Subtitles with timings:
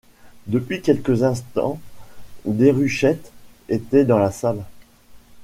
[0.47, 1.79] Depuis quelques instants
[2.45, 3.31] Déruchette
[3.69, 4.65] était dans la salle.